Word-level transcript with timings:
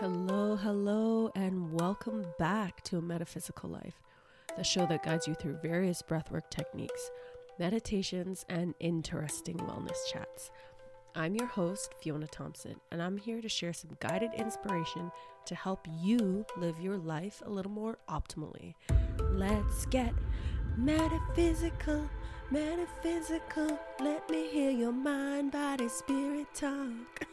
Hello, 0.00 0.56
hello, 0.56 1.30
and 1.34 1.74
welcome 1.74 2.24
back 2.38 2.82
to 2.84 2.96
A 2.96 3.02
Metaphysical 3.02 3.68
Life, 3.68 4.00
the 4.56 4.64
show 4.64 4.86
that 4.86 5.02
guides 5.02 5.28
you 5.28 5.34
through 5.34 5.58
various 5.60 6.00
breathwork 6.00 6.48
techniques, 6.48 7.10
meditations, 7.58 8.46
and 8.48 8.72
interesting 8.80 9.58
wellness 9.58 9.98
chats. 10.10 10.50
I'm 11.14 11.34
your 11.34 11.48
host, 11.48 11.92
Fiona 12.00 12.28
Thompson, 12.28 12.76
and 12.90 13.02
I'm 13.02 13.18
here 13.18 13.42
to 13.42 13.48
share 13.50 13.74
some 13.74 13.98
guided 14.00 14.30
inspiration 14.38 15.12
to 15.44 15.54
help 15.54 15.86
you 16.00 16.46
live 16.56 16.80
your 16.80 16.96
life 16.96 17.42
a 17.44 17.50
little 17.50 17.70
more 17.70 17.98
optimally. 18.08 18.72
Let's 19.32 19.84
get 19.84 20.14
metaphysical, 20.78 22.08
metaphysical. 22.50 23.78
Let 24.00 24.30
me 24.30 24.48
hear 24.48 24.70
your 24.70 24.92
mind, 24.92 25.52
body, 25.52 25.90
spirit 25.90 26.46
talk. 26.54 27.26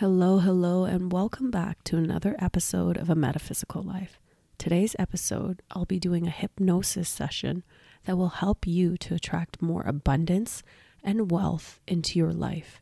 Hello, 0.00 0.38
hello, 0.38 0.84
and 0.84 1.12
welcome 1.12 1.50
back 1.50 1.84
to 1.84 1.98
another 1.98 2.34
episode 2.38 2.96
of 2.96 3.10
A 3.10 3.14
Metaphysical 3.14 3.82
Life. 3.82 4.18
Today's 4.56 4.96
episode, 4.98 5.60
I'll 5.72 5.84
be 5.84 6.00
doing 6.00 6.26
a 6.26 6.30
hypnosis 6.30 7.06
session 7.06 7.64
that 8.06 8.16
will 8.16 8.30
help 8.30 8.66
you 8.66 8.96
to 8.96 9.14
attract 9.14 9.60
more 9.60 9.82
abundance 9.82 10.62
and 11.04 11.30
wealth 11.30 11.80
into 11.86 12.18
your 12.18 12.32
life. 12.32 12.80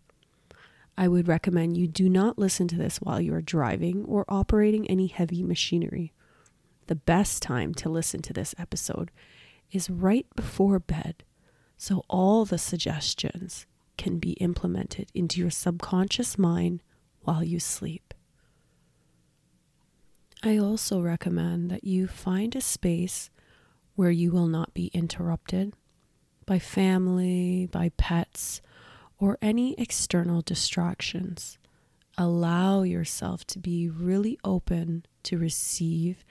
I 0.96 1.08
would 1.08 1.26
recommend 1.26 1.76
you 1.76 1.88
do 1.88 2.08
not 2.08 2.38
listen 2.38 2.68
to 2.68 2.76
this 2.76 2.98
while 2.98 3.20
you 3.20 3.34
are 3.34 3.42
driving 3.42 4.04
or 4.04 4.24
operating 4.28 4.86
any 4.86 5.08
heavy 5.08 5.42
machinery. 5.42 6.12
The 6.86 6.94
best 6.94 7.42
time 7.42 7.74
to 7.74 7.88
listen 7.88 8.22
to 8.22 8.32
this 8.32 8.54
episode 8.60 9.10
is 9.72 9.90
right 9.90 10.26
before 10.36 10.78
bed, 10.78 11.24
so 11.76 12.04
all 12.08 12.44
the 12.44 12.58
suggestions 12.58 13.66
can 13.96 14.20
be 14.20 14.34
implemented 14.34 15.10
into 15.14 15.40
your 15.40 15.50
subconscious 15.50 16.38
mind 16.38 16.80
while 17.28 17.44
you 17.44 17.60
sleep. 17.60 18.14
I 20.42 20.56
also 20.56 21.02
recommend 21.02 21.70
that 21.70 21.84
you 21.84 22.06
find 22.06 22.56
a 22.56 22.60
space 22.62 23.28
where 23.96 24.10
you 24.10 24.32
will 24.32 24.46
not 24.46 24.72
be 24.72 24.86
interrupted 24.94 25.74
by 26.46 26.58
family, 26.58 27.68
by 27.70 27.90
pets, 27.98 28.62
or 29.18 29.36
any 29.42 29.74
external 29.76 30.40
distractions. 30.40 31.58
Allow 32.16 32.80
yourself 32.84 33.46
to 33.48 33.58
be 33.58 33.90
really 33.90 34.38
open 34.42 35.04
to 35.24 35.36
receive 35.36 36.24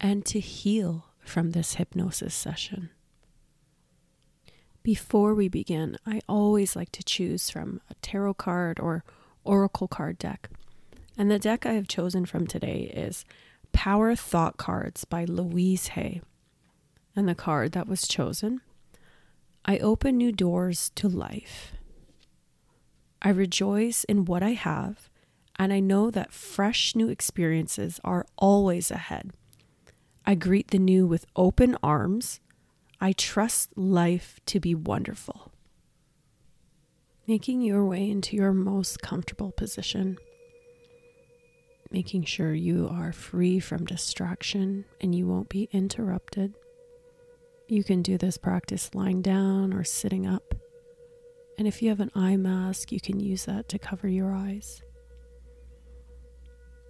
and 0.00 0.24
to 0.24 0.40
heal 0.40 1.04
from 1.22 1.50
this 1.50 1.74
hypnosis 1.74 2.34
session. 2.34 2.88
Before 4.82 5.34
we 5.34 5.48
begin, 5.48 5.98
I 6.06 6.22
always 6.26 6.74
like 6.74 6.92
to 6.92 7.02
choose 7.02 7.50
from 7.50 7.82
a 7.90 7.94
tarot 8.00 8.34
card 8.34 8.80
or 8.80 9.04
oracle 9.44 9.88
card 9.88 10.18
deck. 10.18 10.50
And 11.16 11.30
the 11.30 11.38
deck 11.38 11.66
I 11.66 11.72
have 11.72 11.88
chosen 11.88 12.24
from 12.24 12.46
today 12.46 12.90
is 12.94 13.24
Power 13.72 14.14
Thought 14.14 14.56
Cards 14.56 15.04
by 15.04 15.24
Louise 15.24 15.88
Hay. 15.88 16.22
And 17.14 17.28
the 17.28 17.34
card 17.34 17.72
that 17.72 17.88
was 17.88 18.06
chosen 18.06 18.60
I 19.64 19.78
open 19.78 20.16
new 20.16 20.32
doors 20.32 20.90
to 20.94 21.08
life. 21.08 21.72
I 23.20 23.28
rejoice 23.28 24.04
in 24.04 24.24
what 24.24 24.42
I 24.42 24.52
have, 24.52 25.10
and 25.58 25.72
I 25.72 25.80
know 25.80 26.10
that 26.10 26.32
fresh 26.32 26.96
new 26.96 27.10
experiences 27.10 28.00
are 28.02 28.24
always 28.38 28.90
ahead. 28.90 29.32
I 30.24 30.34
greet 30.34 30.68
the 30.68 30.78
new 30.78 31.06
with 31.06 31.26
open 31.36 31.76
arms. 31.82 32.40
I 33.00 33.12
trust 33.12 33.76
life 33.76 34.40
to 34.46 34.58
be 34.58 34.74
wonderful 34.74 35.52
making 37.30 37.60
your 37.60 37.84
way 37.84 38.10
into 38.10 38.34
your 38.34 38.52
most 38.52 39.00
comfortable 39.02 39.52
position, 39.52 40.18
making 41.92 42.24
sure 42.24 42.52
you 42.52 42.88
are 42.90 43.12
free 43.12 43.60
from 43.60 43.84
distraction 43.84 44.84
and 45.00 45.14
you 45.14 45.28
won't 45.28 45.48
be 45.48 45.68
interrupted. 45.70 46.52
You 47.68 47.84
can 47.84 48.02
do 48.02 48.18
this 48.18 48.36
practice 48.36 48.96
lying 48.96 49.22
down 49.22 49.72
or 49.72 49.84
sitting 49.84 50.26
up. 50.26 50.56
And 51.56 51.68
if 51.68 51.80
you 51.80 51.90
have 51.90 52.00
an 52.00 52.10
eye 52.16 52.34
mask, 52.34 52.90
you 52.90 53.00
can 53.00 53.20
use 53.20 53.44
that 53.44 53.68
to 53.68 53.78
cover 53.78 54.08
your 54.08 54.34
eyes. 54.34 54.82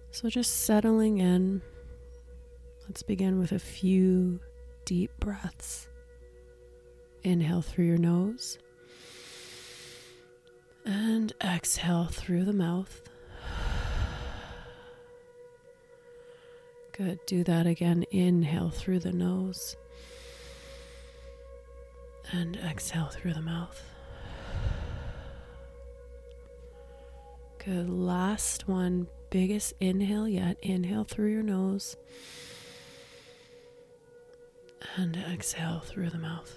So 0.09 0.27
just 0.27 0.63
settling 0.63 1.19
in. 1.19 1.61
Let's 2.87 3.03
begin 3.03 3.37
with 3.37 3.51
a 3.51 3.59
few 3.59 4.39
deep 4.85 5.11
breaths. 5.19 5.87
Inhale 7.21 7.61
through 7.61 7.85
your 7.85 7.99
nose. 7.99 8.57
And 10.85 11.33
exhale 11.43 12.07
through 12.11 12.45
the 12.45 12.53
mouth. 12.53 13.01
Good. 16.91 17.19
Do 17.25 17.43
that 17.43 17.67
again. 17.67 18.05
Inhale 18.11 18.69
through 18.69 18.99
the 18.99 19.13
nose. 19.13 19.75
And 22.31 22.57
exhale 22.57 23.07
through 23.07 23.33
the 23.33 23.41
mouth. 23.41 23.81
Good. 27.63 27.89
Last 27.89 28.67
one. 28.67 29.07
Biggest 29.29 29.73
inhale 29.79 30.27
yet. 30.27 30.57
Inhale 30.61 31.03
through 31.03 31.31
your 31.31 31.43
nose. 31.43 31.95
And 34.97 35.15
exhale 35.15 35.79
through 35.79 36.09
the 36.09 36.17
mouth. 36.17 36.53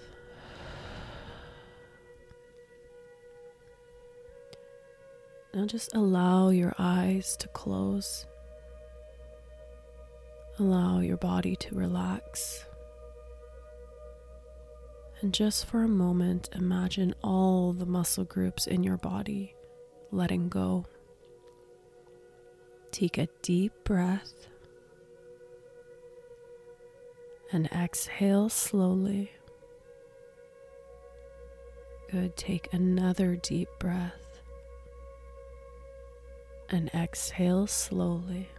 Now 5.55 5.65
just 5.65 5.95
allow 5.95 6.49
your 6.49 6.75
eyes 6.77 7.37
to 7.37 7.47
close. 7.47 8.25
Allow 10.59 10.99
your 10.99 11.15
body 11.15 11.55
to 11.55 11.75
relax. 11.75 12.65
And 15.21 15.33
just 15.33 15.65
for 15.65 15.83
a 15.83 15.87
moment, 15.87 16.49
imagine 16.53 17.15
all 17.23 17.71
the 17.71 17.85
muscle 17.85 18.25
groups 18.25 18.67
in 18.67 18.83
your 18.83 18.97
body 18.97 19.55
letting 20.11 20.49
go. 20.49 20.87
Take 22.91 23.17
a 23.17 23.29
deep 23.41 23.71
breath 23.85 24.47
and 27.53 27.67
exhale 27.67 28.49
slowly. 28.49 29.31
Good. 32.11 32.35
Take 32.35 32.73
another 32.73 33.37
deep 33.37 33.69
breath 33.79 34.24
and 36.69 36.89
exhale 36.93 37.67
slowly. 37.67 38.49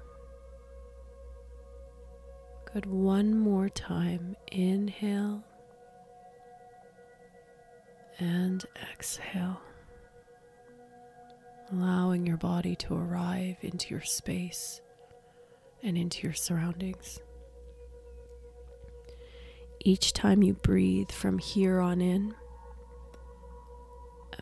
Good. 2.72 2.86
One 2.86 3.38
more 3.38 3.68
time. 3.68 4.36
Inhale 4.52 5.42
and 8.18 8.64
exhale, 8.92 9.60
allowing 11.72 12.26
your 12.26 12.38
body 12.38 12.74
to 12.76 12.94
arrive 12.94 13.56
into 13.60 13.90
your 13.90 14.02
space 14.02 14.80
and 15.82 15.98
into 15.98 16.22
your 16.22 16.32
surroundings. 16.32 17.20
Each 19.80 20.12
time 20.12 20.42
you 20.42 20.54
breathe 20.54 21.10
from 21.10 21.38
here 21.38 21.80
on 21.80 22.00
in, 22.00 22.34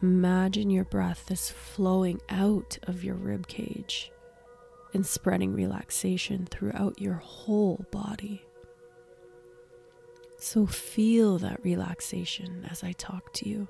Imagine 0.05 0.69
your 0.69 0.85
breath 0.85 1.31
is 1.31 1.49
flowing 1.49 2.21
out 2.29 2.77
of 2.83 3.03
your 3.03 3.15
rib 3.15 3.47
cage 3.47 4.13
and 4.93 5.07
spreading 5.07 5.55
relaxation 5.55 6.45
throughout 6.45 7.01
your 7.01 7.15
whole 7.15 7.87
body. 7.91 8.45
So 10.39 10.67
feel 10.67 11.39
that 11.39 11.65
relaxation 11.65 12.67
as 12.71 12.85
I 12.85 12.93
talk 12.93 13.33
to 13.33 13.49
you. 13.49 13.67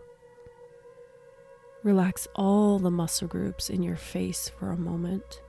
Relax 1.85 2.27
all 2.35 2.81
the 2.81 2.91
muscle 2.91 3.29
groups 3.29 3.71
in 3.71 3.85
your 3.85 3.95
face 3.95 4.49
for 4.59 4.73
a 4.73 4.77
moment, 4.77 5.41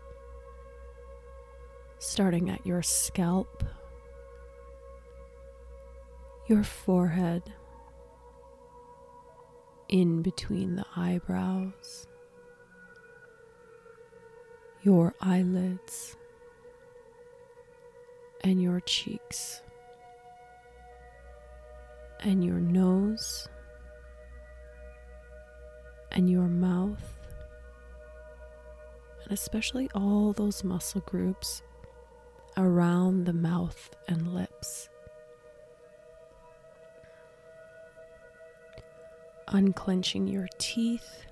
starting 1.97 2.47
at 2.51 2.63
your 2.63 2.83
scalp, 2.83 3.63
your 6.45 6.63
forehead 6.63 7.41
in 9.89 10.21
between 10.21 10.75
the 10.75 10.85
eyebrows, 10.95 12.07
your 14.83 15.13
eyelids, 15.21 16.15
and 18.43 18.61
your 18.61 18.79
cheeks, 18.81 19.61
and 22.21 22.43
your 22.43 22.59
nose, 22.59 23.47
and 26.11 26.29
your 26.29 26.47
mouth, 26.47 27.19
and 29.23 29.31
especially 29.31 29.89
all 29.93 30.33
those 30.33 30.63
muscle 30.63 31.01
groups 31.01 31.61
around 32.57 33.25
the 33.25 33.33
mouth 33.33 33.95
and 34.07 34.33
lips. 34.33 34.44
Unclenching 39.55 40.27
your 40.27 40.49
teeth. 40.57 41.25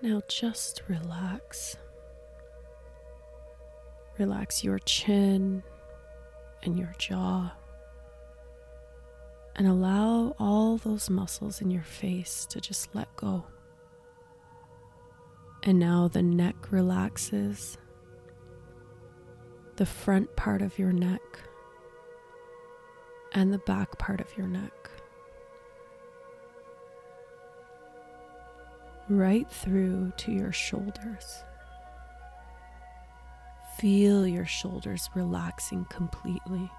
Now 0.00 0.22
just 0.26 0.82
relax. 0.88 1.76
Relax 4.18 4.64
your 4.64 4.78
chin 4.78 5.62
and 6.62 6.78
your 6.78 6.94
jaw. 6.96 7.52
And 9.54 9.66
allow 9.66 10.34
all 10.38 10.78
those 10.78 11.10
muscles 11.10 11.60
in 11.60 11.70
your 11.70 11.82
face 11.82 12.46
to 12.46 12.58
just 12.58 12.94
let 12.94 13.14
go. 13.16 13.44
And 15.62 15.78
now 15.78 16.08
the 16.08 16.22
neck 16.22 16.72
relaxes, 16.72 17.76
the 19.76 19.84
front 19.84 20.34
part 20.36 20.62
of 20.62 20.78
your 20.78 20.92
neck, 20.92 21.20
and 23.32 23.52
the 23.52 23.58
back 23.58 23.98
part 23.98 24.22
of 24.22 24.34
your 24.38 24.46
neck. 24.46 24.72
Right 29.10 29.50
through 29.50 30.12
to 30.18 30.30
your 30.30 30.52
shoulders. 30.52 31.42
Feel 33.76 34.24
your 34.24 34.46
shoulders 34.46 35.10
relaxing 35.16 35.84
completely. 35.90 36.70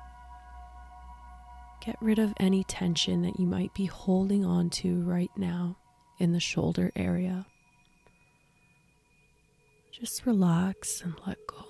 Get 1.82 1.98
rid 2.00 2.20
of 2.20 2.34
any 2.38 2.64
tension 2.64 3.24
that 3.24 3.38
you 3.38 3.46
might 3.46 3.74
be 3.74 3.86
holding 3.86 4.46
on 4.46 4.70
to 4.70 5.02
right 5.02 5.32
now 5.36 5.76
in 6.20 6.32
the 6.32 6.40
shoulder 6.40 6.94
area. 6.96 7.46
Just 9.92 10.26
relax 10.26 11.02
and 11.02 11.14
let 11.28 11.38
go. 11.48 11.66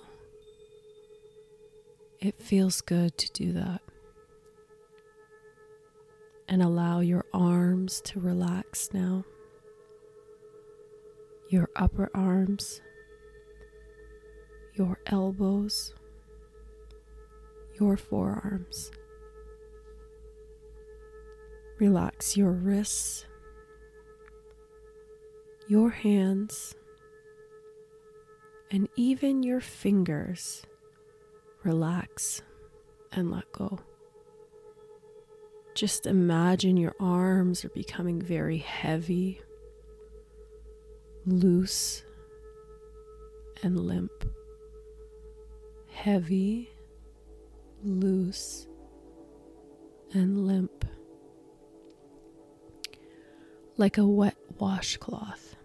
It 2.20 2.40
feels 2.40 2.82
good 2.82 3.18
to 3.18 3.32
do 3.32 3.52
that. 3.54 3.80
And 6.46 6.62
allow 6.62 7.00
your 7.00 7.24
arms 7.34 8.00
to 8.02 8.20
relax 8.20 8.90
now. 8.92 9.24
Your 11.52 11.68
upper 11.76 12.10
arms, 12.14 12.80
your 14.74 14.98
elbows, 15.06 15.94
your 17.78 17.96
forearms 17.96 18.90
Relax 21.82 22.36
your 22.36 22.52
wrists, 22.52 23.26
your 25.66 25.90
hands, 25.90 26.76
and 28.70 28.88
even 28.94 29.42
your 29.42 29.60
fingers. 29.60 30.62
Relax 31.64 32.42
and 33.10 33.32
let 33.32 33.50
go. 33.50 33.80
Just 35.74 36.06
imagine 36.06 36.76
your 36.76 36.94
arms 37.00 37.64
are 37.64 37.70
becoming 37.70 38.22
very 38.22 38.58
heavy, 38.58 39.40
loose, 41.26 42.02
and 43.62 43.78
limp. 43.78 44.10
Heavy, 45.90 46.70
loose, 47.82 48.66
and 50.12 50.46
limp 50.46 50.84
like 53.76 53.98
a 53.98 54.06
wet 54.06 54.36
washcloth. 54.58 55.56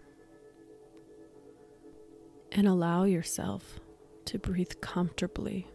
And 2.52 2.66
allow 2.66 3.04
yourself 3.04 3.80
to 4.26 4.38
breathe 4.38 4.72
comfortably. 4.80 5.68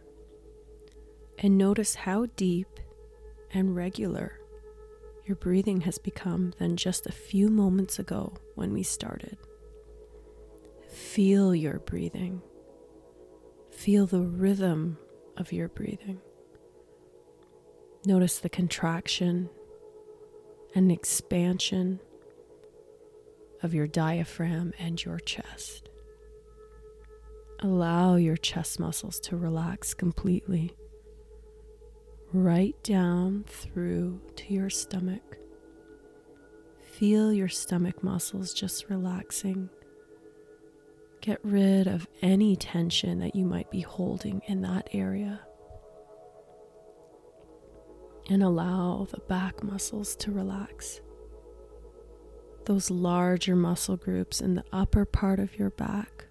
And 1.38 1.56
notice 1.56 1.94
how 1.94 2.26
deep 2.36 2.68
and 3.52 3.74
regular 3.74 4.38
your 5.24 5.36
breathing 5.36 5.82
has 5.82 5.98
become 5.98 6.52
than 6.58 6.76
just 6.76 7.06
a 7.06 7.12
few 7.12 7.48
moments 7.48 7.98
ago 7.98 8.34
when 8.56 8.72
we 8.72 8.82
started. 8.82 9.38
Feel 10.94 11.56
your 11.56 11.80
breathing. 11.80 12.40
Feel 13.72 14.06
the 14.06 14.22
rhythm 14.22 14.96
of 15.36 15.52
your 15.52 15.68
breathing. 15.68 16.20
Notice 18.06 18.38
the 18.38 18.48
contraction 18.48 19.50
and 20.72 20.92
expansion 20.92 21.98
of 23.60 23.74
your 23.74 23.88
diaphragm 23.88 24.72
and 24.78 25.04
your 25.04 25.18
chest. 25.18 25.88
Allow 27.58 28.14
your 28.14 28.36
chest 28.36 28.78
muscles 28.78 29.18
to 29.20 29.36
relax 29.36 29.94
completely, 29.94 30.76
right 32.32 32.80
down 32.84 33.44
through 33.48 34.20
to 34.36 34.54
your 34.54 34.70
stomach. 34.70 35.38
Feel 36.82 37.32
your 37.32 37.48
stomach 37.48 38.04
muscles 38.04 38.54
just 38.54 38.88
relaxing. 38.88 39.70
Get 41.24 41.42
rid 41.42 41.86
of 41.86 42.06
any 42.20 42.54
tension 42.54 43.20
that 43.20 43.34
you 43.34 43.46
might 43.46 43.70
be 43.70 43.80
holding 43.80 44.42
in 44.46 44.60
that 44.60 44.90
area. 44.92 45.40
And 48.28 48.42
allow 48.42 49.08
the 49.10 49.20
back 49.20 49.62
muscles 49.62 50.16
to 50.16 50.32
relax 50.32 51.00
those 52.66 52.90
larger 52.90 53.56
muscle 53.56 53.96
groups 53.96 54.42
in 54.42 54.54
the 54.54 54.64
upper 54.70 55.06
part 55.06 55.40
of 55.40 55.58
your 55.58 55.70
back, 55.70 56.26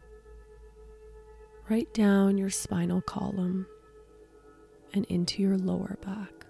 right 1.71 1.91
down 1.95 2.37
your 2.37 2.51
spinal 2.51 3.01
column 3.01 3.65
and 4.93 5.05
into 5.05 5.41
your 5.41 5.57
lower 5.57 5.97
back. 6.05 6.45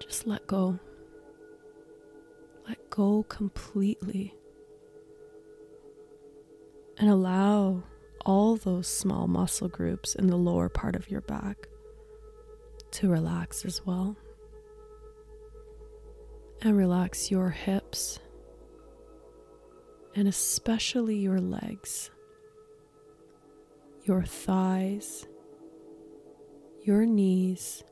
Just 0.00 0.26
let 0.26 0.46
go. 0.46 0.78
Let 2.66 2.88
go 2.88 3.24
completely. 3.24 4.37
And 6.98 7.08
allow 7.08 7.82
all 8.26 8.56
those 8.56 8.88
small 8.88 9.28
muscle 9.28 9.68
groups 9.68 10.14
in 10.14 10.26
the 10.26 10.36
lower 10.36 10.68
part 10.68 10.96
of 10.96 11.10
your 11.10 11.20
back 11.22 11.68
to 12.92 13.08
relax 13.08 13.64
as 13.64 13.84
well. 13.86 14.16
And 16.60 16.76
relax 16.76 17.30
your 17.30 17.50
hips 17.50 18.18
and 20.18 20.26
especially 20.26 21.16
your 21.16 21.40
legs, 21.40 22.10
your 24.02 24.24
thighs, 24.24 25.28
your 26.82 27.06
knees, 27.06 27.84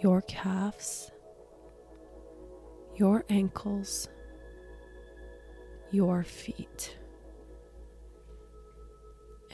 your 0.00 0.20
calves, 0.22 1.10
your 2.94 3.24
ankles, 3.28 4.08
your 5.90 6.22
feet, 6.22 6.96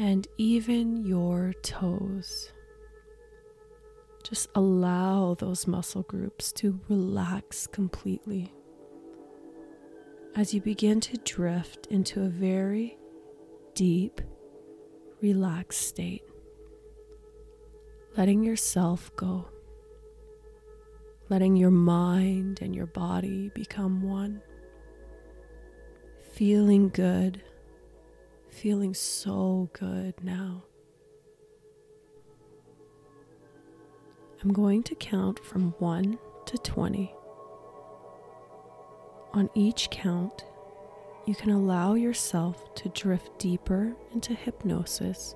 and 0.02 0.26
even 0.36 1.06
your 1.06 1.54
toes. 1.62 2.52
Just 4.24 4.48
allow 4.56 5.34
those 5.34 5.68
muscle 5.68 6.02
groups 6.02 6.50
to 6.54 6.80
relax 6.88 7.68
completely 7.68 8.52
as 10.34 10.52
you 10.52 10.60
begin 10.60 10.98
to 10.98 11.16
drift 11.18 11.86
into 11.86 12.20
a 12.20 12.28
very 12.28 12.98
deep, 13.74 14.20
relaxed 15.20 15.82
state, 15.82 16.24
letting 18.16 18.42
yourself 18.42 19.14
go, 19.14 19.48
letting 21.28 21.54
your 21.54 21.70
mind 21.70 22.60
and 22.60 22.74
your 22.74 22.86
body 22.86 23.52
become 23.54 24.02
one, 24.02 24.42
feeling 26.32 26.88
good, 26.88 27.40
feeling 28.52 28.94
so 28.94 29.70
good 29.72 30.14
now. 30.22 30.64
I'm 34.42 34.52
going 34.52 34.82
to 34.84 34.94
count 34.94 35.44
from 35.44 35.74
1 35.78 36.18
to 36.46 36.58
20. 36.58 37.14
On 39.32 39.48
each 39.54 39.88
count, 39.90 40.44
you 41.26 41.34
can 41.34 41.50
allow 41.50 41.94
yourself 41.94 42.74
to 42.74 42.88
drift 42.90 43.38
deeper 43.38 43.96
into 44.12 44.34
hypnosis 44.34 45.34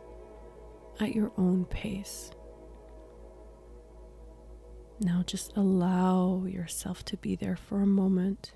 at 1.00 1.14
your 1.14 1.32
own 1.38 1.64
pace. 1.66 2.30
Now 5.00 5.22
just 5.24 5.56
allow 5.56 6.44
yourself 6.46 7.04
to 7.06 7.16
be 7.16 7.36
there 7.36 7.56
for 7.56 7.80
a 7.80 7.86
moment 7.86 8.52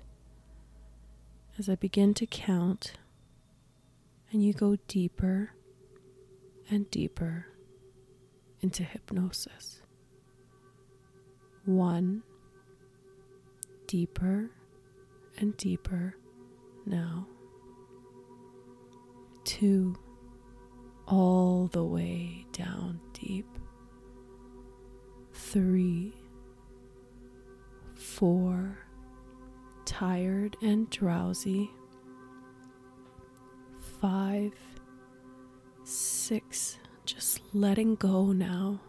as 1.57 1.69
I 1.69 1.75
begin 1.75 2.13
to 2.15 2.25
count 2.25 2.93
and 4.31 4.43
you 4.43 4.53
go 4.53 4.77
deeper 4.87 5.51
and 6.69 6.89
deeper 6.89 7.47
into 8.61 8.83
hypnosis. 8.83 9.81
One 11.65 12.23
deeper 13.87 14.49
and 15.37 15.55
deeper 15.57 16.15
now, 16.85 17.27
two 19.43 19.95
all 21.07 21.67
the 21.67 21.83
way 21.83 22.45
down 22.53 22.99
deep, 23.13 23.47
three, 25.33 26.13
four, 27.95 28.77
tired 29.85 30.55
and 30.61 30.89
drowsy, 30.89 31.69
five, 34.01 34.53
six, 35.83 36.79
just 37.05 37.39
letting 37.53 37.95
go 37.95 38.31
now, 38.31 38.81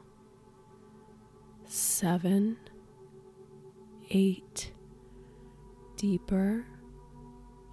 seven, 1.67 2.57
eight, 4.11 4.73
deeper 5.97 6.65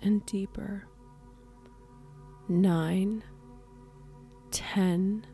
and 0.02 0.26
deeper, 0.26 0.86
nine, 2.50 3.24
ten, 4.52 5.26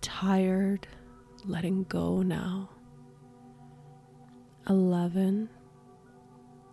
tired, 0.00 0.86
letting 1.44 1.84
go 1.84 2.22
now. 2.22 2.70
11, 4.68 5.48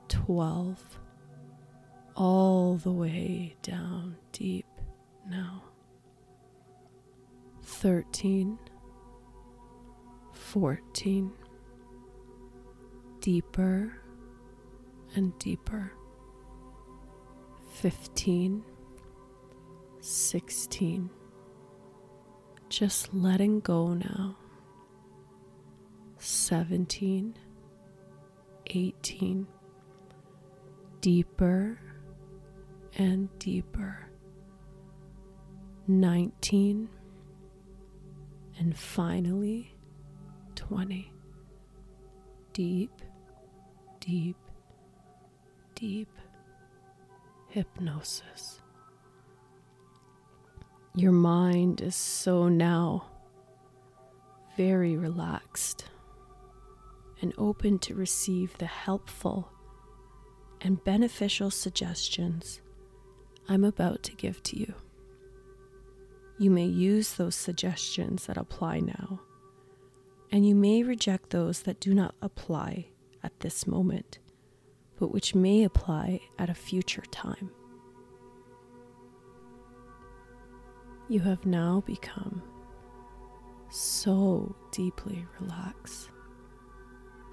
12, 0.10 1.00
all 2.16 2.76
the 2.76 2.92
way 2.92 3.56
down 3.62 4.16
deep 4.32 4.66
now. 5.30 5.64
13, 7.64 8.58
14, 10.34 11.32
deeper 13.20 13.94
and 15.16 15.38
deeper. 15.40 15.92
15, 17.74 18.64
16, 20.00 21.10
just 22.70 23.14
letting 23.14 23.60
go 23.60 23.94
now. 23.94 24.38
17, 26.18 27.36
18, 28.68 29.48
deeper 31.02 31.78
and 32.98 33.30
deeper. 33.40 34.08
19, 35.88 36.90
and 38.58 38.78
finally 38.78 39.76
20. 40.56 41.12
Deep, 42.54 43.02
deep, 44.00 44.38
deep 45.76 46.10
hypnosis. 47.50 48.62
Your 50.96 51.12
mind 51.12 51.82
is 51.82 51.96
so 51.96 52.48
now 52.48 53.08
very 54.56 54.96
relaxed 54.96 55.86
and 57.22 57.34
open 57.38 57.78
to 57.80 57.94
receive 57.94 58.58
the 58.58 58.66
helpful 58.66 59.52
and 60.62 60.84
beneficial 60.84 61.52
suggestions 61.52 62.62
I'm 63.48 63.64
about 63.64 64.04
to 64.04 64.16
give 64.16 64.42
to 64.44 64.60
you. 64.60 64.74
You 66.38 66.52
may 66.52 66.66
use 66.66 67.14
those 67.14 67.36
suggestions 67.36 68.26
that 68.26 68.38
apply 68.38 68.80
now, 68.80 69.22
and 70.32 70.48
you 70.48 70.56
may 70.56 70.84
reject 70.84 71.30
those 71.30 71.62
that 71.62 71.80
do 71.80 71.94
not 71.94 72.16
apply 72.22 72.88
at 73.24 73.40
this 73.40 73.66
moment, 73.66 74.20
but 75.00 75.14
which 75.14 75.36
may 75.36 75.64
apply 75.64 76.20
at 76.38 76.50
a 76.50 76.56
future 76.56 77.04
time. 77.12 77.52
You 81.08 81.20
have 81.22 81.46
now 81.46 81.84
become 81.86 82.42
so 83.70 84.56
deeply 84.72 85.26
relaxed 85.40 86.10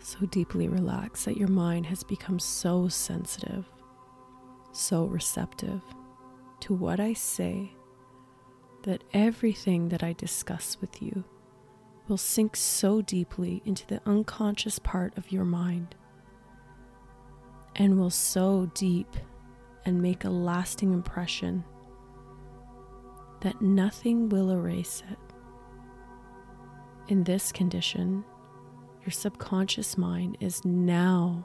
so 0.02 0.26
deeply 0.26 0.69
relaxed 0.69 1.25
that 1.25 1.37
your 1.37 1.49
mind 1.49 1.87
has 1.87 2.02
become 2.02 2.38
so 2.38 2.88
sensitive, 2.88 3.64
so 4.73 5.04
receptive 5.04 5.81
to 6.62 6.75
what 6.75 7.00
I 7.00 7.12
say 7.12 7.73
that 8.85 9.02
everything 9.12 9.88
that 9.88 10.04
I 10.04 10.12
discuss 10.12 10.76
with 10.81 11.02
you 11.02 11.25
will 12.07 12.16
sink 12.16 12.54
so 12.54 13.02
deeply 13.02 13.62
into 13.64 13.87
the 13.87 14.00
unconscious 14.07 14.78
part 14.78 15.16
of 15.19 15.33
your 15.33 15.45
mind 15.45 15.97
and 17.75 17.99
will 17.99 18.11
so 18.11 18.71
deep 18.75 19.16
and 19.85 20.00
make 20.00 20.25
a 20.25 20.31
lasting 20.31 20.92
impression 20.92 21.64
that 23.40 23.61
nothing 23.61 24.28
will 24.28 24.50
erase 24.50 25.02
it. 25.11 25.19
In 27.09 27.25
this 27.25 27.50
condition, 27.50 28.25
your 29.00 29.11
subconscious 29.11 29.99
mind 29.99 30.37
is 30.38 30.64
now 30.64 31.45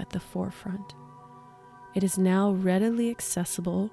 at 0.00 0.10
the 0.10 0.18
forefront. 0.18 0.94
It 1.94 2.02
is 2.02 2.18
now 2.18 2.50
readily 2.50 3.08
accessible 3.08 3.92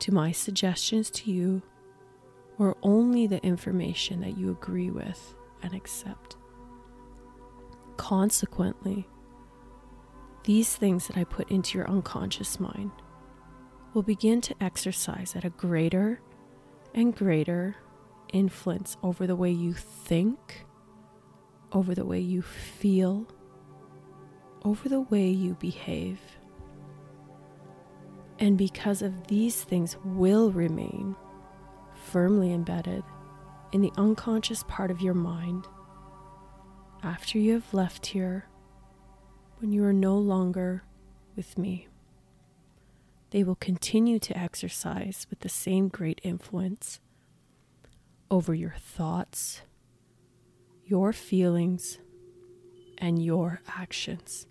to 0.00 0.12
my 0.12 0.32
suggestions 0.32 1.10
to 1.10 1.30
you 1.30 1.62
or 2.58 2.76
only 2.82 3.26
the 3.26 3.42
information 3.44 4.20
that 4.20 4.36
you 4.36 4.50
agree 4.50 4.90
with 4.90 5.34
and 5.62 5.74
accept. 5.74 6.36
Consequently, 7.96 9.08
these 10.44 10.76
things 10.76 11.08
that 11.08 11.16
I 11.16 11.24
put 11.24 11.50
into 11.50 11.78
your 11.78 11.88
unconscious 11.90 12.58
mind 12.58 12.92
will 13.92 14.02
begin 14.02 14.40
to 14.42 14.54
exercise 14.60 15.34
at 15.36 15.44
a 15.44 15.50
greater 15.50 16.20
and 16.94 17.14
greater 17.14 17.76
influence 18.32 18.96
over 19.02 19.26
the 19.26 19.36
way 19.36 19.50
you 19.50 19.72
think 19.72 20.66
over 21.72 21.94
the 21.94 22.04
way 22.04 22.20
you 22.20 22.42
feel, 22.42 23.26
over 24.64 24.88
the 24.88 25.00
way 25.00 25.28
you 25.28 25.54
behave. 25.54 26.20
And 28.38 28.56
because 28.56 29.02
of 29.02 29.26
these 29.26 29.62
things 29.62 29.96
will 30.04 30.52
remain 30.52 31.16
firmly 31.94 32.52
embedded 32.52 33.02
in 33.72 33.80
the 33.80 33.92
unconscious 33.96 34.64
part 34.68 34.90
of 34.90 35.00
your 35.00 35.14
mind 35.14 35.66
after 37.02 37.38
you 37.38 37.52
have 37.52 37.74
left 37.74 38.06
here 38.06 38.46
when 39.58 39.72
you 39.72 39.84
are 39.84 39.92
no 39.92 40.16
longer 40.16 40.84
with 41.36 41.58
me. 41.58 41.88
They 43.30 43.44
will 43.44 43.56
continue 43.56 44.18
to 44.20 44.38
exercise 44.38 45.26
with 45.28 45.40
the 45.40 45.48
same 45.48 45.88
great 45.88 46.20
influence 46.22 47.00
over 48.30 48.54
your 48.54 48.74
thoughts, 48.78 49.62
your 50.84 51.12
feelings 51.12 51.98
and 52.96 53.22
your 53.22 53.60
actions 53.68 54.46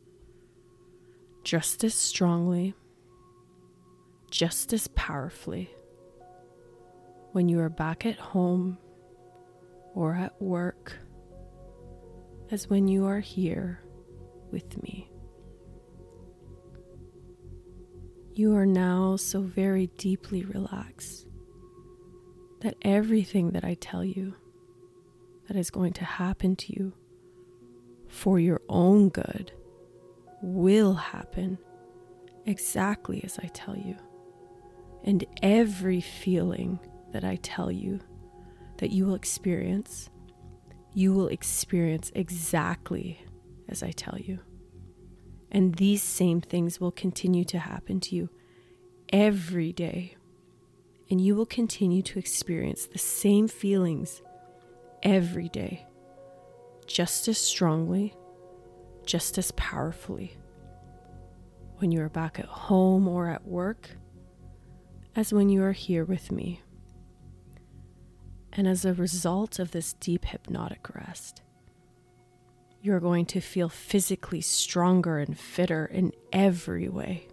just 1.48 1.86
as 1.86 1.94
strongly, 1.94 2.74
just 4.30 4.74
as 4.74 4.88
powerfully 4.90 5.70
when 7.32 7.50
you 7.50 7.60
are 7.60 7.70
back 7.70 8.06
at 8.06 8.18
home 8.18 8.78
or 9.94 10.16
at 10.16 10.42
work 10.42 10.98
as 12.52 12.70
when 12.70 12.88
you 12.88 13.06
are 13.06 13.20
here 13.20 13.82
with 14.52 14.82
me. 14.84 15.12
You 18.34 18.56
are 18.56 18.66
now 18.66 19.16
so 19.16 19.42
very 19.42 19.88
deeply 19.98 20.46
relaxed 20.46 21.26
that 22.62 22.76
everything 22.82 23.52
that 23.52 23.64
I 23.64 23.76
tell 23.76 24.04
you 24.04 24.36
that 25.48 25.58
is 25.58 25.70
going 25.70 25.94
to 25.94 26.06
happen 26.06 26.56
to 26.58 26.74
you 26.74 26.94
for 28.08 28.40
your 28.40 28.62
own 28.70 29.10
good 29.10 29.52
will 30.42 30.94
happen 30.94 31.58
exactly 32.46 33.24
as 33.24 33.40
I 33.40 33.48
tell 33.48 33.76
you. 33.76 33.96
And 35.04 35.26
every 35.42 36.02
feeling 36.02 36.80
that 37.12 37.24
I 37.24 37.38
tell 37.38 37.72
you 37.72 38.00
that 38.78 38.92
you 38.92 39.06
will 39.06 39.16
experience, 39.16 40.10
you 40.94 41.14
will 41.14 41.28
experience 41.28 42.12
exactly 42.14 43.26
as 43.70 43.84
I 43.84 43.92
tell 43.92 44.18
you. 44.18 44.40
And 45.52 45.76
these 45.76 46.04
same 46.04 46.42
things 46.42 46.80
will 46.80 46.92
continue 46.92 47.46
to 47.46 47.60
happen 47.60 48.00
to 48.02 48.16
you 48.16 48.30
every 49.10 49.72
day. 49.72 50.16
And 51.10 51.22
you 51.22 51.36
will 51.36 51.46
continue 51.46 52.02
to 52.02 52.20
experience 52.20 52.86
the 52.86 53.00
same 53.00 53.48
feelings 53.48 54.22
every 55.04 55.48
day, 55.48 55.86
just 56.86 57.30
as 57.30 57.38
strongly, 57.38 58.14
just 59.06 59.38
as 59.38 59.52
powerfully 59.52 60.38
when 61.78 61.92
you 61.92 62.02
are 62.02 62.10
back 62.10 62.40
at 62.40 62.46
home 62.46 63.08
or 63.08 63.30
at 63.30 63.48
work 63.48 63.90
as 65.18 65.34
when 65.34 65.50
you 65.50 65.64
are 65.64 65.74
here 65.74 66.06
with 66.06 66.32
me. 66.32 66.62
And 68.54 68.68
as 68.68 68.86
a 68.86 68.94
result 68.94 69.58
of 69.58 69.72
this 69.72 69.94
deep 69.94 70.26
hypnotic 70.26 70.94
rest, 70.96 71.42
you're 72.84 73.00
going 73.00 73.26
to 73.26 73.42
feel 73.42 73.68
physically 73.68 74.42
stronger 74.42 75.18
and 75.18 75.38
fitter 75.38 75.88
in 75.88 76.14
every 76.32 76.88
way. 76.88 77.28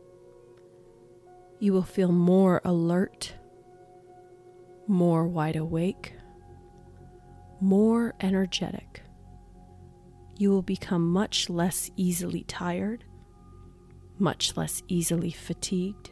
You 1.60 1.74
will 1.74 1.82
feel 1.82 2.10
more 2.10 2.62
alert, 2.64 3.34
more 4.86 5.26
wide 5.28 5.56
awake, 5.56 6.14
more 7.60 8.14
energetic. 8.20 9.02
you 10.36 10.50
will 10.50 10.62
become 10.62 11.08
much 11.08 11.48
less 11.48 11.90
easily 11.96 12.44
tired, 12.44 13.04
much 14.18 14.56
less 14.56 14.82
easily 14.88 15.30
fatigued, 15.30 16.10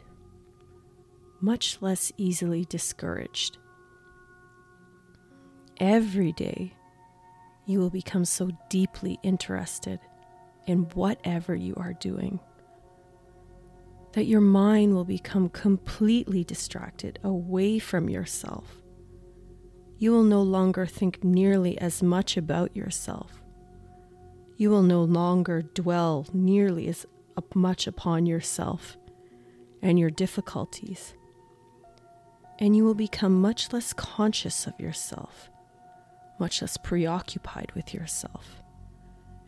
much 1.43 1.77
less 1.81 2.09
easily 2.15 2.63
discouraged. 2.63 3.57
Every 5.77 6.31
day, 6.31 6.73
you 7.65 7.79
will 7.79 7.89
become 7.89 8.23
so 8.23 8.51
deeply 8.69 9.19
interested 9.23 9.99
in 10.67 10.83
whatever 10.93 11.53
you 11.53 11.73
are 11.75 11.91
doing 11.93 12.39
that 14.13 14.25
your 14.25 14.39
mind 14.39 14.93
will 14.93 15.03
become 15.03 15.49
completely 15.49 16.45
distracted 16.45 17.19
away 17.25 17.77
from 17.77 18.07
yourself. 18.07 18.81
You 19.97 20.11
will 20.11 20.23
no 20.23 20.41
longer 20.41 20.85
think 20.85 21.25
nearly 21.25 21.77
as 21.77 22.01
much 22.01 22.37
about 22.37 22.73
yourself. 22.73 23.41
You 24.55 24.69
will 24.69 24.83
no 24.83 25.03
longer 25.03 25.61
dwell 25.61 26.25
nearly 26.31 26.87
as 26.87 27.05
much 27.53 27.85
upon 27.85 28.27
yourself 28.27 28.95
and 29.81 29.99
your 29.99 30.09
difficulties. 30.09 31.15
And 32.63 32.75
you 32.77 32.85
will 32.85 32.95
become 32.95 33.41
much 33.41 33.73
less 33.73 33.91
conscious 33.91 34.67
of 34.67 34.79
yourself, 34.79 35.49
much 36.39 36.61
less 36.61 36.77
preoccupied 36.77 37.73
with 37.75 37.93
yourself 37.93 38.63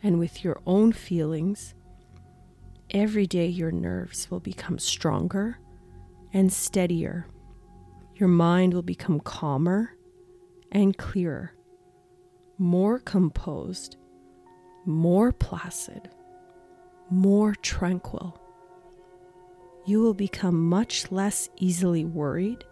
and 0.02 0.18
with 0.18 0.44
your 0.44 0.60
own 0.66 0.92
feelings 0.92 1.74
Every 2.90 3.26
day, 3.26 3.46
your 3.48 3.72
nerves 3.72 4.30
will 4.30 4.38
become 4.38 4.78
stronger 4.78 5.58
and 6.32 6.52
steadier. 6.52 7.26
Your 8.14 8.28
mind 8.28 8.74
will 8.74 8.82
become 8.82 9.18
calmer 9.18 9.90
and 10.70 10.96
clearer, 10.96 11.52
more 12.58 13.00
composed, 13.00 13.96
more 14.84 15.32
placid, 15.32 16.08
more 17.10 17.56
tranquil. 17.56 18.40
You 19.84 20.00
will 20.00 20.14
become 20.14 20.68
much 20.68 21.10
less 21.10 21.48
easily 21.56 22.04
worried, 22.04 22.64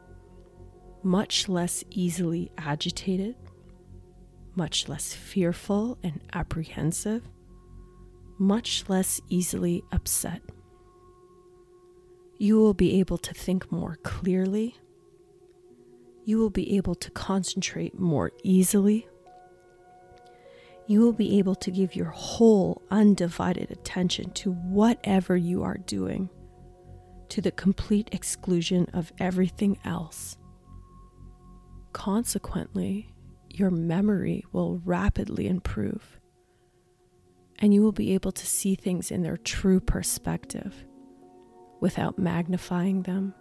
much 1.05 1.49
less 1.49 1.85
easily 1.91 2.51
agitated, 2.59 3.37
much 4.55 4.89
less 4.89 5.13
fearful 5.13 5.99
and 6.03 6.21
apprehensive 6.33 7.23
much 8.39 8.85
less 8.89 9.21
easily 9.29 9.85
upset. 9.93 10.43
You 12.39 12.59
will 12.59 12.75
be 12.75 12.99
able 13.01 13.19
to 13.19 13.35
think 13.35 13.71
more 13.71 13.97
clearly. 14.03 14.77
You 16.25 16.39
will 16.39 16.51
be 16.51 16.77
able 16.77 16.95
to 16.97 17.11
concentrate 17.11 17.99
more 17.99 18.33
easily. 18.43 19.07
You 20.87 21.01
will 21.01 21.13
be 21.13 21.39
able 21.39 21.55
to 21.57 21.71
give 21.71 21.95
your 21.95 22.11
whole 22.11 22.83
undivided 22.91 23.71
attention 23.71 24.31
to 24.33 24.53
whatever 24.53 25.37
you 25.37 25.63
are 25.63 25.79
doing, 25.79 26.29
to 27.31 27.41
the 27.41 27.53
complete 27.53 28.09
exclusion 28.13 28.89
of 28.93 29.13
everything 29.19 29.79
else. 29.85 30.37
Consequently, 31.95 33.15
your 33.49 33.71
memory 33.71 34.45
will 34.53 34.83
rapidly 34.85 35.47
improve 35.47 36.19
and 37.61 37.73
you 37.73 37.83
will 37.83 37.93
be 37.93 38.13
able 38.13 38.33
to 38.33 38.47
see 38.47 38.75
things 38.75 39.11
in 39.11 39.23
their 39.23 39.37
true 39.37 39.81
perspective 39.81 40.75
without 41.81 42.19
magnifying 42.19 43.03
them, 43.03 43.33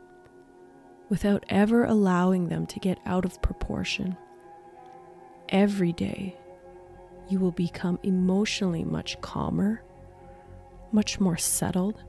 without 1.09 1.43
ever 1.49 1.83
allowing 1.83 2.47
them 2.47 2.65
to 2.67 2.79
get 2.79 2.99
out 3.05 3.25
of 3.25 3.41
proportion. 3.41 4.15
Every 5.49 5.91
day, 5.91 6.37
you 7.27 7.39
will 7.39 7.51
become 7.51 7.99
emotionally 8.03 8.83
much 8.83 9.19
calmer, 9.21 9.83
much 10.91 11.19
more 11.19 11.37
settled, 11.37 12.03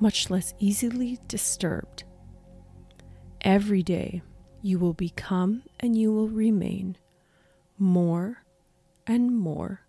much 0.00 0.28
less 0.28 0.54
easily 0.58 1.18
disturbed. 1.28 2.02
Every 3.42 3.84
day, 3.84 4.22
you 4.66 4.80
will 4.80 4.94
become 4.94 5.62
and 5.78 5.96
you 5.96 6.12
will 6.12 6.26
remain 6.28 6.96
more 7.78 8.42
and 9.06 9.30
more 9.30 9.82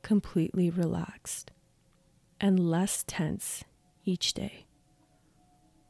completely 0.00 0.70
relaxed 0.70 1.50
and 2.40 2.58
less 2.58 3.04
tense 3.06 3.62
each 4.06 4.32
day, 4.32 4.64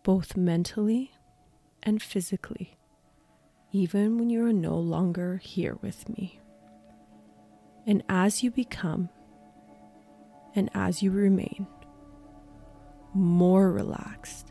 both 0.03 0.37
mentally 0.37 1.12
and 1.85 2.03
physically, 2.03 2.77
even 3.71 4.19
when 4.19 4.29
you 4.29 4.45
are 4.45 4.53
no 4.53 4.77
longer 4.77 5.37
here 5.37 5.79
with 5.81 6.09
me. 6.09 6.41
And 7.87 8.03
as 8.09 8.43
you 8.43 8.51
become 8.51 9.09
and 10.57 10.69
as 10.75 11.01
you 11.01 11.12
remain 11.12 11.69
more 13.15 13.71
relaxed 13.71 14.51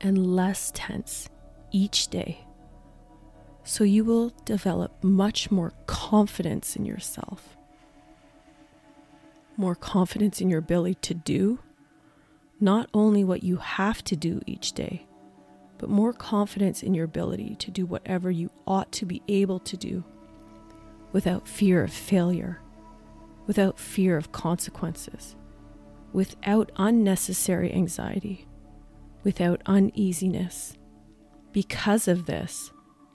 and 0.00 0.34
less 0.34 0.72
tense 0.74 1.28
each 1.70 2.08
day, 2.08 2.44
so 3.64 3.84
you 3.84 4.04
will 4.04 4.32
develop 4.44 5.02
much 5.02 5.50
more 5.50 5.72
confidence 5.86 6.76
in 6.76 6.84
yourself 6.84 7.58
more 9.58 9.74
confidence 9.74 10.40
in 10.40 10.48
your 10.48 10.60
ability 10.60 10.94
to 11.02 11.12
do 11.12 11.58
not 12.60 12.88
only 12.94 13.24
what 13.24 13.42
you 13.42 13.56
have 13.56 14.02
to 14.04 14.16
do 14.16 14.40
each 14.46 14.72
day, 14.72 15.04
but 15.78 15.90
more 15.90 16.12
confidence 16.12 16.82
in 16.82 16.94
your 16.94 17.04
ability 17.04 17.56
to 17.56 17.70
do 17.70 17.84
whatever 17.84 18.30
you 18.30 18.50
ought 18.66 18.90
to 18.92 19.04
be 19.04 19.20
able 19.28 19.58
to 19.58 19.76
do 19.76 20.04
without 21.12 21.48
fear 21.48 21.82
of 21.82 21.92
failure, 21.92 22.60
without 23.46 23.78
fear 23.78 24.16
of 24.16 24.30
consequences, 24.30 25.34
without 26.12 26.70
unnecessary 26.76 27.72
anxiety, 27.72 28.46
without 29.24 29.60
uneasiness. 29.66 30.77
Because 31.52 32.08
of 32.08 32.26
this, 32.26 32.72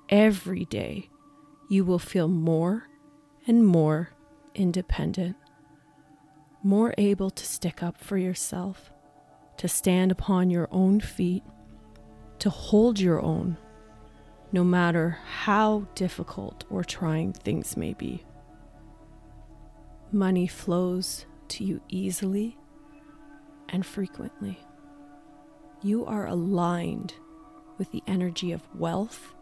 every 0.09 0.65
day 0.65 1.09
you 1.69 1.85
will 1.85 1.99
feel 1.99 2.27
more 2.27 2.87
and 3.47 3.65
more 3.65 4.09
independent 4.55 5.35
more 6.63 6.93
able 6.97 7.29
to 7.29 7.45
stick 7.45 7.83
up 7.83 7.97
for 7.97 8.17
yourself, 8.17 8.91
to 9.57 9.67
stand 9.67 10.11
upon 10.11 10.49
your 10.49 10.69
own 10.71 11.01
feet, 11.01 11.43
to 12.39 12.49
hold 12.49 12.99
your 12.99 13.21
own, 13.21 13.57
no 14.53 14.63
matter 14.63 15.17
how 15.25 15.85
difficult 15.93 16.63
or 16.69 16.83
trying 16.83 17.33
things 17.33 17.75
may 17.75 17.93
be. 17.93 18.23
Money 20.11 20.47
flows 20.47 21.25
to 21.49 21.65
you 21.65 21.81
easily 21.89 22.57
and 23.69 23.85
frequently. 23.85 24.57
You 25.81 26.05
are 26.05 26.27
aligned 26.27 27.13
with 27.83 27.91
the 27.91 28.03
energy 28.07 28.53
of 28.53 28.63
wealth 28.73 29.33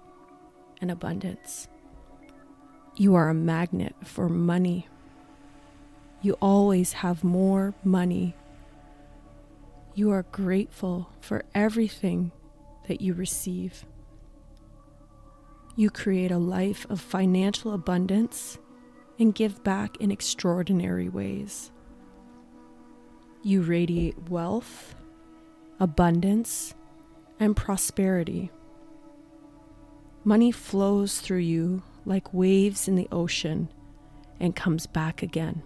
and 0.82 0.89
abundance. 0.89 1.67
You 2.95 3.13
are 3.13 3.30
a 3.30 3.34
magnet 3.34 3.95
for 4.04 4.27
money 4.27 4.88
you 6.23 6.38
always 6.39 6.93
have 6.93 7.23
more 7.23 7.73
money. 7.84 8.36
You 9.95 10.12
are 10.12 10.23
grateful 10.32 11.10
for 11.19 11.43
everything 11.56 12.32
that 12.88 13.01
you 13.01 13.15
receive. 13.15 13.86
You 15.75 15.89
create 15.89 16.32
a 16.32 16.38
life 16.38 16.86
of 16.91 17.01
financial 17.01 17.73
abundance 17.73 18.60
and 19.17 19.34
give 19.34 19.63
back 19.63 19.97
in 19.97 20.12
extraordinary 20.12 21.10
ways. 21.10 21.71
You 23.41 23.63
radiate 23.63 24.30
wealth, 24.30 24.93
abundance, 25.80 26.75
and 27.41 27.58
prosperity. 27.58 28.51
Money 30.23 30.51
flows 30.51 31.19
through 31.19 31.39
you 31.39 31.82
like 32.06 32.32
waves 32.32 32.88
in 32.88 32.95
the 32.95 33.08
ocean 33.12 33.67
and 34.39 34.56
comes 34.56 34.86
back 34.86 35.23
again. 35.23 35.63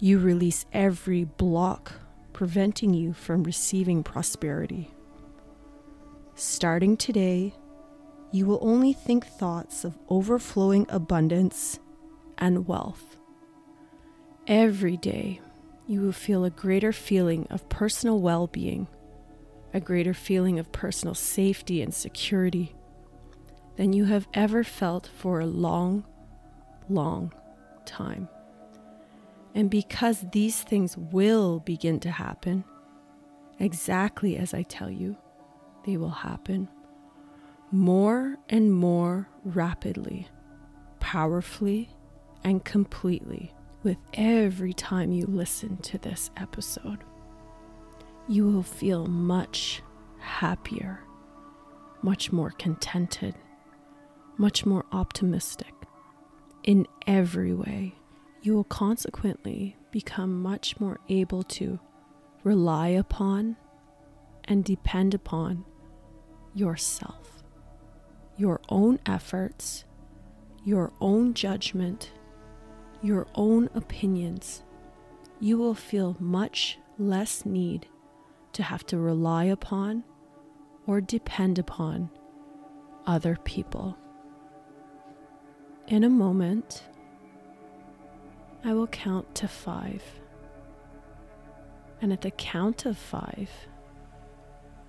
You 0.00 0.18
release 0.18 0.66
every 0.72 1.22
block 1.22 1.92
preventing 2.32 2.92
you 2.92 3.12
from 3.12 3.44
receiving 3.44 4.02
prosperity. 4.02 4.90
Starting 6.34 6.96
today, 6.96 7.54
you 8.32 8.46
will 8.46 8.58
only 8.60 8.92
think 8.92 9.24
thoughts 9.24 9.84
of 9.84 9.96
overflowing 10.08 10.86
abundance 10.88 11.78
and 12.36 12.66
wealth. 12.66 13.16
Every 14.48 14.96
day, 14.96 15.40
you 15.86 16.00
will 16.00 16.12
feel 16.12 16.44
a 16.44 16.50
greater 16.50 16.92
feeling 16.92 17.46
of 17.48 17.68
personal 17.68 18.18
well 18.18 18.48
being, 18.48 18.88
a 19.74 19.80
greater 19.80 20.14
feeling 20.14 20.58
of 20.58 20.72
personal 20.72 21.14
safety 21.14 21.82
and 21.82 21.92
security 21.92 22.74
than 23.76 23.92
you 23.92 24.04
have 24.04 24.28
ever 24.32 24.62
felt 24.62 25.10
for 25.18 25.40
a 25.40 25.46
long, 25.46 26.04
long 26.88 27.34
time. 27.84 28.28
And 29.52 29.68
because 29.68 30.24
these 30.32 30.62
things 30.62 30.96
will 30.96 31.58
begin 31.60 31.98
to 32.00 32.10
happen, 32.10 32.64
exactly 33.58 34.36
as 34.36 34.54
I 34.54 34.62
tell 34.62 34.90
you, 34.90 35.16
they 35.84 35.96
will 35.96 36.10
happen 36.10 36.68
more 37.70 38.36
and 38.48 38.72
more 38.72 39.28
rapidly, 39.44 40.28
powerfully, 41.00 41.90
and 42.44 42.64
completely 42.64 43.52
with 43.82 43.96
every 44.14 44.72
time 44.72 45.10
you 45.10 45.26
listen 45.26 45.76
to 45.78 45.98
this 45.98 46.30
episode. 46.36 47.00
You 48.26 48.46
will 48.50 48.62
feel 48.62 49.06
much 49.06 49.82
happier, 50.18 51.00
much 52.00 52.32
more 52.32 52.50
contented, 52.52 53.34
much 54.38 54.64
more 54.64 54.86
optimistic 54.92 55.74
in 56.62 56.86
every 57.06 57.52
way. 57.52 57.94
You 58.40 58.54
will 58.54 58.64
consequently 58.64 59.76
become 59.90 60.42
much 60.42 60.80
more 60.80 61.00
able 61.10 61.42
to 61.42 61.78
rely 62.42 62.88
upon 62.88 63.56
and 64.44 64.64
depend 64.64 65.12
upon 65.12 65.66
yourself, 66.54 67.42
your 68.38 68.60
own 68.70 69.00
efforts, 69.04 69.84
your 70.64 70.92
own 71.00 71.34
judgment, 71.34 72.10
your 73.02 73.26
own 73.34 73.68
opinions. 73.74 74.62
You 75.40 75.58
will 75.58 75.74
feel 75.74 76.16
much 76.18 76.78
less 76.98 77.44
need 77.44 77.86
to 78.54 78.62
have 78.62 78.84
to 78.86 78.98
rely 78.98 79.44
upon 79.44 80.04
or 80.86 81.00
depend 81.00 81.58
upon 81.58 82.10
other 83.06 83.36
people. 83.44 83.96
In 85.86 86.04
a 86.04 86.10
moment, 86.10 86.84
I 88.64 88.72
will 88.72 88.86
count 88.86 89.34
to 89.36 89.48
five. 89.48 90.02
And 92.00 92.12
at 92.12 92.22
the 92.22 92.30
count 92.30 92.86
of 92.86 92.96
five, 92.96 93.50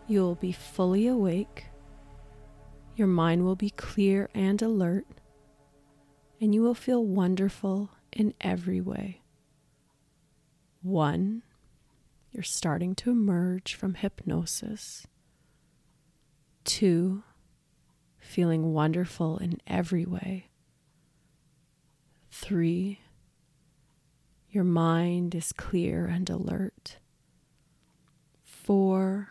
you 0.08 0.22
will 0.22 0.36
be 0.36 0.52
fully 0.52 1.08
awake, 1.08 1.66
your 2.96 3.08
mind 3.08 3.44
will 3.44 3.56
be 3.56 3.72
clear 3.72 4.30
and 4.34 4.62
alert, 4.62 5.06
and 6.40 6.54
you 6.54 6.62
will 6.62 6.76
feel 6.76 7.06
wonderful 7.06 7.90
in 8.14 8.34
every 8.40 8.80
way. 8.80 9.22
One, 10.82 11.42
you're 12.36 12.44
starting 12.44 12.94
to 12.94 13.12
emerge 13.12 13.76
from 13.76 13.94
hypnosis. 13.94 15.08
Two, 16.66 17.24
feeling 18.20 18.74
wonderful 18.74 19.38
in 19.38 19.58
every 19.66 20.06
way. 20.06 20.50
Three, 22.30 23.00
your 24.50 24.66
mind 24.66 25.34
is 25.34 25.54
clear 25.54 26.08
and 26.08 26.30
alert. 26.30 26.98
Four, 28.44 29.30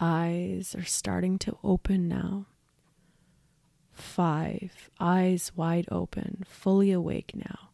eyes 0.00 0.74
are 0.74 0.84
starting 0.84 1.38
to 1.38 1.58
open 1.62 2.08
now. 2.08 2.46
Five, 3.92 4.90
eyes 4.98 5.52
wide 5.54 5.86
open, 5.92 6.42
fully 6.44 6.90
awake 6.90 7.34
now, 7.36 7.70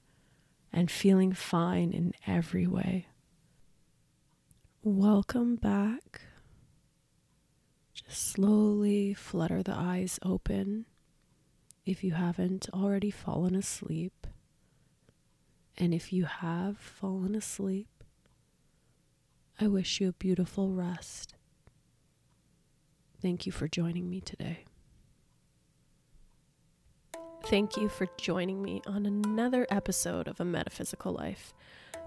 and 0.70 0.90
feeling 0.90 1.33
fine 1.33 1.92
in 1.92 2.12
every 2.27 2.66
way. 2.66 3.07
Welcome 4.88 5.57
back. 5.57 6.20
Just 7.92 8.31
slowly 8.31 9.14
flutter 9.14 9.61
the 9.61 9.75
eyes 9.75 10.20
open 10.22 10.87
if 11.85 12.05
you 12.05 12.12
haven't 12.12 12.68
already 12.72 13.11
fallen 13.11 13.57
asleep. 13.57 14.29
And 15.77 15.92
if 15.92 16.12
you 16.12 16.27
have 16.27 16.79
fallen 16.79 17.35
asleep, 17.35 17.88
I 19.61 19.66
wish 19.66 20.01
you 20.01 20.11
a 20.11 20.12
beautiful 20.12 20.70
rest. 20.70 21.35
Thank 23.20 23.44
you 23.44 23.51
for 23.51 23.66
joining 23.66 24.09
me 24.09 24.20
today. 24.20 24.66
Thank 27.46 27.77
you 27.77 27.88
for 27.88 28.07
joining 28.18 28.62
me 28.62 28.83
on 28.87 29.05
another 29.05 29.66
episode 29.68 30.29
of 30.29 30.38
A 30.38 30.44
Metaphysical 30.44 31.12
Life. 31.12 31.53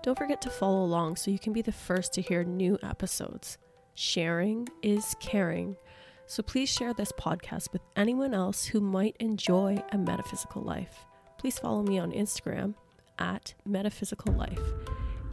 Don't 0.02 0.18
forget 0.18 0.42
to 0.42 0.50
follow 0.50 0.84
along 0.84 1.18
so 1.18 1.30
you 1.30 1.40
can 1.40 1.54
be 1.54 1.62
the 1.62 1.72
first 1.72 2.14
to 2.14 2.22
hear 2.22 2.44
new 2.44 2.80
episodes. 2.82 3.58
Sharing 3.96 4.70
is 4.82 5.16
caring, 5.20 5.76
so 6.26 6.42
please 6.42 6.70
share 6.70 6.94
this 6.94 7.12
podcast 7.12 7.74
with 7.74 7.82
anyone 7.98 8.34
else 8.34 8.66
who 8.66 8.80
might 8.80 9.18
enjoy 9.20 9.84
a 9.92 9.98
metaphysical 9.98 10.62
life. 10.62 11.06
Please 11.38 11.60
follow 11.60 11.84
me 11.84 12.00
on 12.00 12.12
Instagram 12.12 12.76
at 13.20 13.54
metaphysical 13.66 14.34
life. 14.34 14.62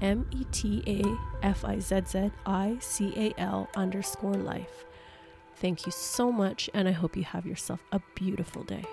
M 0.00 0.28
E 0.32 0.44
T 0.50 0.82
A 0.86 1.46
F 1.46 1.64
I 1.64 1.78
Z 1.78 2.02
Z 2.08 2.30
I 2.44 2.76
C 2.80 3.12
A 3.16 3.40
L 3.40 3.68
underscore 3.76 4.34
life. 4.34 4.84
Thank 5.56 5.86
you 5.86 5.92
so 5.92 6.30
much, 6.30 6.68
and 6.74 6.88
I 6.88 6.92
hope 6.92 7.16
you 7.16 7.24
have 7.24 7.46
yourself 7.46 7.80
a 7.92 8.00
beautiful 8.14 8.62
day. 8.64 8.84